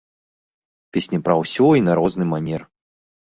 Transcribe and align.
Песні 0.95 1.19
пра 1.27 1.35
ўсё 1.41 1.67
і 1.79 1.83
на 1.89 1.93
розны 1.99 2.25
манер. 2.33 2.61